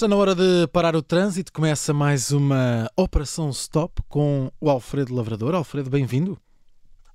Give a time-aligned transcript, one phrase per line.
[0.00, 1.52] Está na hora de parar o trânsito.
[1.52, 5.54] Começa mais uma Operação Stop com o Alfredo Lavrador.
[5.54, 6.38] Alfredo, bem-vindo.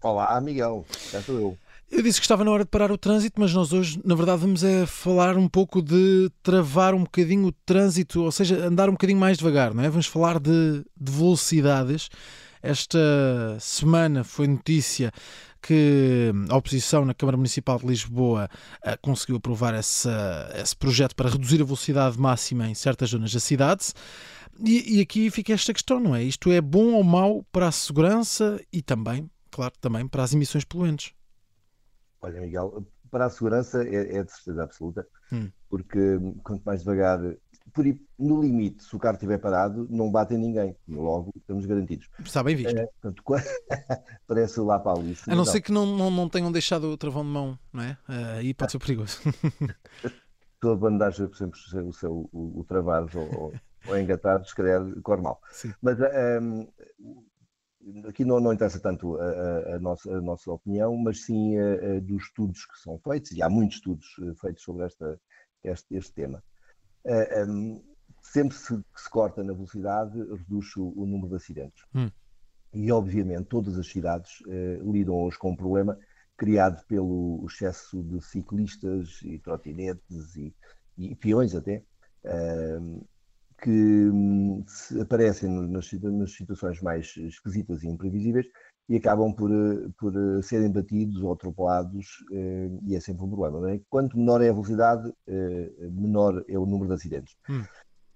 [0.04, 0.86] Olá, Miguel.
[1.12, 1.58] Já estou eu.
[1.92, 4.42] Eu disse que estava na hora de parar o trânsito, mas nós hoje, na verdade,
[4.42, 8.92] vamos é falar um pouco de travar um bocadinho o trânsito, ou seja, andar um
[8.94, 9.90] bocadinho mais devagar, não é?
[9.90, 12.10] Vamos falar de, de velocidades.
[12.62, 13.00] Esta
[13.60, 15.12] semana foi notícia
[15.66, 18.48] que a oposição na Câmara Municipal de Lisboa
[18.84, 23.40] eh, conseguiu aprovar essa, esse projeto para reduzir a velocidade máxima em certas zonas da
[23.40, 23.92] cidade.
[24.64, 26.22] E, e aqui fica esta questão, não é?
[26.24, 30.64] Isto é bom ou mau para a segurança e também, claro, também para as emissões
[30.64, 31.14] poluentes.
[32.22, 35.50] Olha, Miguel, para a segurança é, é de certeza absoluta, Hum.
[35.68, 37.20] porque quanto mais devagar,
[37.76, 37.86] por,
[38.18, 40.76] no limite, se o carro estiver parado, não bate em ninguém.
[40.88, 42.10] Logo, estamos garantidos.
[42.24, 42.76] Está bem visto.
[42.76, 43.24] É, portanto,
[44.26, 45.14] parece lá para ali.
[45.28, 47.98] A não ser que não, não, não tenham deixado o travão de mão, não é?
[48.08, 49.20] Eh, Aí pode ser perigoso.
[50.62, 53.54] Toda bandagem, por exemplo, o seu o, o travares ou,
[53.88, 55.40] ou, engatares, se calhar corre mal.
[55.52, 55.74] Sim.
[55.82, 56.66] Mas ahm,
[58.08, 61.56] aqui não, não interessa tanto a, a- a nossa, a nossa opinião, mas sim
[62.04, 65.20] dos estudos que são feitos, e há muitos estudos eh, feitos sobre esta,
[65.64, 66.42] este, este tema.
[67.06, 67.82] Ah, ahm,
[68.22, 71.84] sempre se, que se corta na velocidade, reduz o, o número de acidentes.
[71.94, 72.10] Hum.
[72.74, 75.98] E, obviamente, todas as cidades eh, lidam hoje com um problema
[76.36, 80.54] criado pelo excesso de ciclistas e trotinetes e,
[80.98, 81.84] e peões até,
[82.26, 83.02] ahm,
[83.62, 84.66] que hum,
[85.02, 88.46] aparecem nas, nas situações mais esquisitas e imprevisíveis
[88.88, 93.30] e acabam por, eh, por eh, serem batidos ou atropelados eh, e é sempre um
[93.30, 93.72] problema.
[93.72, 93.82] é?
[93.90, 95.12] Quanto menor é a velocidade,
[95.92, 97.36] menor é o número de acidentes.
[97.48, 97.68] Hum.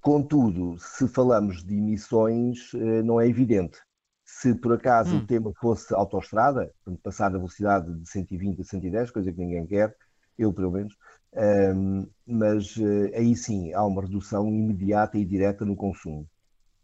[0.01, 2.71] Contudo, se falamos de emissões,
[3.05, 3.79] não é evidente.
[4.25, 5.19] Se por acaso Hum.
[5.19, 6.71] o tema fosse autoestrada,
[7.03, 9.93] passar a velocidade de 120 a 110, coisa que ninguém quer,
[10.37, 10.93] eu pelo menos,
[11.35, 16.27] ahm, mas eh, aí sim há uma redução imediata e direta no consumo.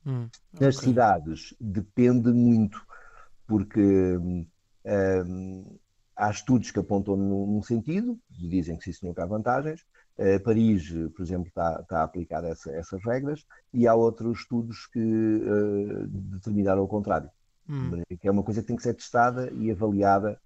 [0.05, 0.83] Hum, Nas ok.
[0.83, 2.79] cidades depende muito,
[3.47, 4.45] porque hum,
[4.85, 5.77] hum,
[6.15, 9.81] há estudos que apontam num, sentido, dizem que sim, senhor, que há vantagens.
[10.17, 14.87] Eh, Paris, por exemplo, está, está a aplicar essa- essas regras, e há outros estudos
[14.87, 17.29] que eh, determinaram o contrário,
[17.67, 18.01] Hum.
[18.19, 20.39] que é uma coisa que tem que ser testada e avaliada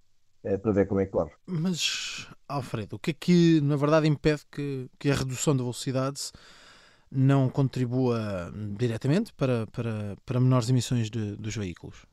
[0.44, 1.32] eh, para ver como é que corre.
[1.46, 6.32] Mas, Alfredo, o que é que na verdade impede que, que a redução da velocidade
[7.12, 12.06] não contribua diretamente para, para, para menores emissões de- dos veículos?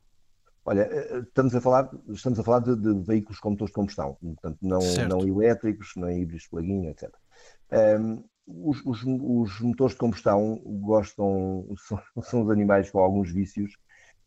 [0.67, 4.17] Olha, eh, estamos a falar, estamos a falar de, de veículos com motores de combustão,
[4.21, 5.09] portanto, não, Certo.
[5.09, 7.09] não elétricos, não híbridos plug-in, etc.
[7.71, 8.19] Ehm,
[8.49, 13.77] os, os- os motores de combustão gostam, são, são os animais com alguns vícios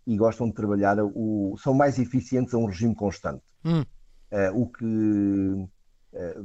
[0.08, 3.44] e gostam de trabalhar, o, são mais eficientes a um regime constante.
[3.66, 3.84] Hum.
[4.32, 5.68] Eh, o que
[6.14, 6.42] eh,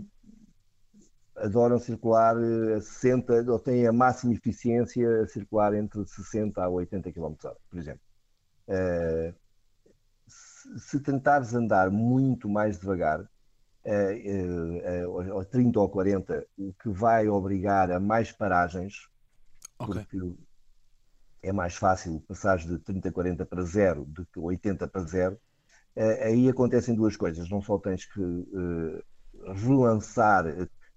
[1.36, 6.68] adoram circular eh, a 60, ou têm a máxima eficiência a circular entre 60 a
[6.68, 8.00] 80 km h por exemplo.
[8.66, 9.34] Eh,
[10.78, 13.28] se tentares andar muito mais devagar,
[13.84, 19.08] eh, ou 30 ou 40, o que vai obrigar a mais paragens,
[19.78, 19.96] Ok.
[19.96, 20.18] porque
[21.42, 25.38] é mais fácil passar de 30, 40 para zero do que 80 para zero,
[25.96, 27.50] eh, aí acontecem duas coisas.
[27.50, 29.04] Não só tens que eh,
[29.54, 30.46] relançar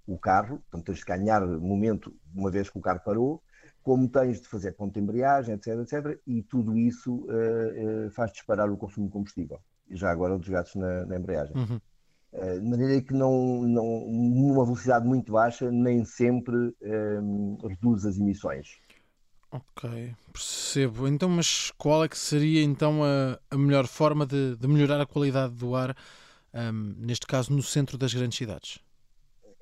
[0.08, 3.44] o carro, portanto tens de ganhar momento uma vez que o carro parou,
[3.88, 8.34] como tens de fazer ponto de embreagem, etc, etc, e tudo isso eh, eh, faz
[8.34, 9.62] disparar o consumo de combustível.
[9.90, 11.56] Já agora os desgastes na, na embreagem.
[11.56, 11.80] Uhum.
[12.34, 17.20] Eh, De maneira que não, não, numa velocidade muito baixa, nem sempre eh,
[17.66, 18.78] reduz as emissões.
[19.50, 21.08] Ok, percebo.
[21.08, 25.06] Então, mas qual é que seria então a, a melhor forma de, de melhorar a
[25.06, 25.96] qualidade do ar,
[26.54, 28.80] ahm, neste caso no centro das grandes cidades?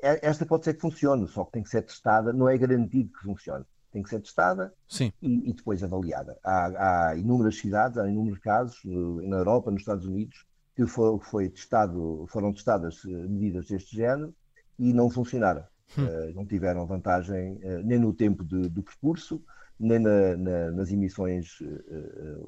[0.01, 3.23] Esta pode ser que funcione, só que tem que ser testada, não é garantido que
[3.23, 3.65] funcione.
[3.95, 4.73] Tem que ser testada
[5.21, 6.37] e, e depois avaliada.
[6.43, 10.45] Há, há inúmeras cidades, há inúmeros casos eh, na Europa, nos Estados Unidos,
[10.75, 14.35] que foi, foi testado, foram testadas eh, medidas deste género
[14.77, 15.63] e não funcionaram.
[15.97, 16.05] Hum.
[16.05, 19.41] Eh, não tiveram vantagem eh, nem no tempo de- do percurso,
[19.79, 22.39] nem na- na- nas emissões eh,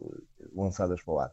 [0.54, 1.32] lançadas para o ar.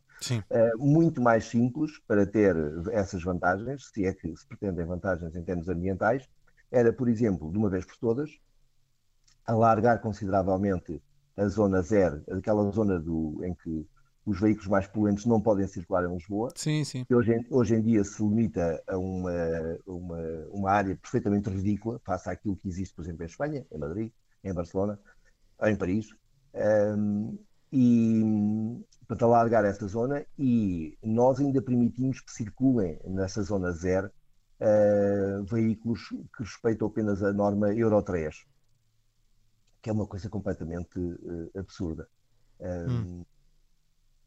[0.78, 2.55] Muito mais simples para ter
[2.93, 6.28] essas vantagens, se é que se pretendem vantagens em termos ambientais,
[6.70, 8.31] era, por exemplo, de uma vez por todas,
[9.46, 11.02] alargar consideravelmente
[11.37, 13.87] a zona zero, aquela zona do, em que
[14.25, 17.05] os veículos mais poluentes não podem circular em Lisboa, Sim, sim.
[17.05, 19.32] que hoje em, hoje em dia se limita a uma,
[19.87, 20.19] uma,
[20.50, 24.12] uma área perfeitamente ridícula, face àquilo que existe, por exemplo, em Espanha, em Madrid,
[24.43, 24.99] em Barcelona,
[25.62, 26.08] em Paris.
[26.55, 27.37] Um,
[27.76, 28.23] e
[29.08, 34.08] para alargar essa zona e nós ainda permitimos que circulem nessa zona zero
[34.61, 38.46] uh, veículos que respeitam apenas a norma Euro 3,
[39.84, 42.08] que é uma coisa completamente uh, absurda.
[42.58, 43.22] Hum.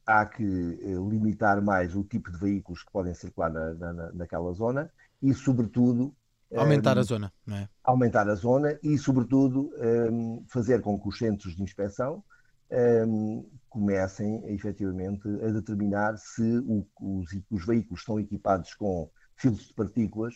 [0.06, 4.92] Há que limitar mais o tipo de veículos que podem circular na, na, naquela zona
[5.20, 6.16] e, sobretudo,
[6.56, 7.70] Aumentar um, a zona, não é?
[7.84, 9.72] Aumentar a zona e, sobretudo,
[10.12, 12.24] um, fazer com que os centros de inspeção
[13.08, 19.74] um, comecem efetivamente a determinar se o, os, os, veículos estão equipados com filtros de
[19.74, 20.36] partículas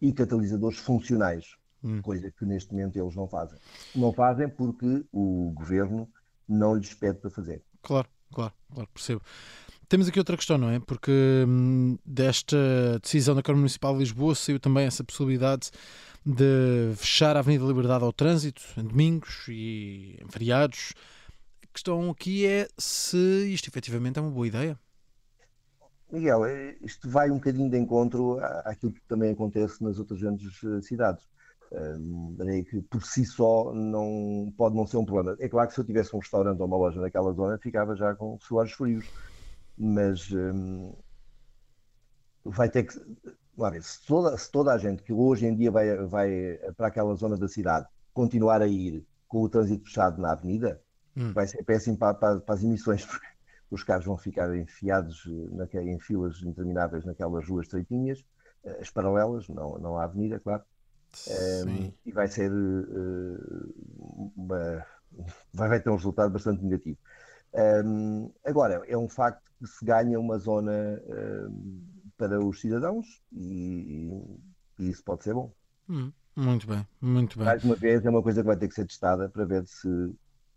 [0.00, 1.56] e catalisadores funcionais,
[1.88, 2.02] hum.
[2.02, 3.58] coisa que neste momento eles não fazem.
[3.94, 6.08] Não fazem porque o governo
[6.48, 7.62] não lhes pede para fazer.
[7.82, 9.22] Claro, claro, claro, percebo.
[9.88, 10.78] Temos aqui outra questão, não é?
[10.80, 15.70] Porque hum, desta decisão da Câmara Municipal de Lisboa saiu também essa possibilidade
[16.26, 20.92] de fechar a Avenida Liberdade ao trânsito em domingos e em feriados.
[21.62, 23.16] A questão aqui é se
[23.50, 24.78] isto efetivamente é uma boa ideia.
[26.10, 30.62] Miguel, eh, isto vai um bocadinho de encontro àquilo que também acontece nas outras grandes
[30.64, 31.28] eh, cidades.
[31.70, 32.34] Um,
[32.70, 35.36] que por si só não pode não ser um problema.
[35.38, 38.14] É claro que se eu tivesse um restaurante ou uma loja naquela zona, ficava já
[38.14, 39.04] com suores frios
[39.78, 40.92] mas hum,
[42.44, 42.98] vai ter que.
[43.56, 47.14] Ver, se, toda, se toda a gente que hoje em dia vai, vai para aquela
[47.14, 50.80] zona da cidade continuar a ir com o trânsito fechado na avenida,
[51.16, 51.32] hum.
[51.32, 53.26] vai ser péssimo para, para, para, as emissões, porque
[53.70, 58.24] os carros vão ficar enfiados naquela, em filas intermináveis naquelas ruas estreitinhas,
[58.64, 60.62] eh, as paralelas, não, não a avenida, claro.
[61.28, 64.84] Um, e vai ser uh, uma,
[65.52, 66.98] vai, ter um resultado bastante negativo.
[67.84, 71.82] Um, agora, é um facto que se ganha uma zona um,
[72.16, 74.10] para os cidadãos e,
[74.78, 75.52] e, isso pode ser bom.
[75.88, 77.46] Hum, muito bem, muito bem.
[77.46, 79.88] Mais uma vez, é uma coisa que vai ter que ser testada para ver se,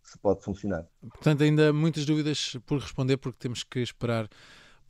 [0.04, 0.86] se pode funcionar.
[1.02, 4.30] Portanto, ainda muitas dúvidas por responder, porque temos que esperar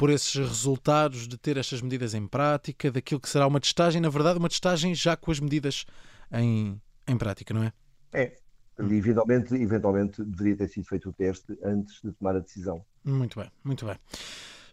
[0.02, 4.10] por esses resultados de ter estas medidas em prática, daquilo que será uma testagem, na
[4.10, 5.86] verdade, uma testagem já com as medidas
[6.32, 7.72] em, em prática, não é?
[8.12, 8.36] É,
[8.80, 12.84] Eventualmente, eventualmente deveria ter sido feito o teste antes de tomar a decisão.
[13.04, 13.96] Muito bem, muito bem.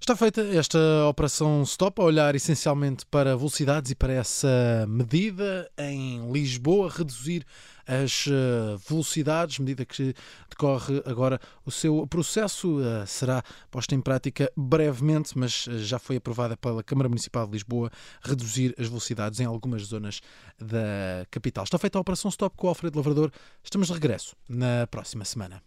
[0.00, 6.32] Está feita esta operação stop, a olhar essencialmente para velocidades e para essa medida em
[6.32, 7.44] Lisboa, reduzir
[7.88, 10.14] as eh, velocidades, medida que
[10.50, 16.16] decorre agora o seu processo, eh, será posta em prática brevemente, mas eh, já foi
[16.16, 17.90] aprovada pela Câmara Municipal de Lisboa,
[18.22, 20.20] reduzir as velocidades em algumas zonas
[20.58, 21.64] da capital.
[21.64, 23.32] Está feita a operação stop com o Alfredo Lavrador.
[23.64, 25.62] Estamos de regresso na próxima semana.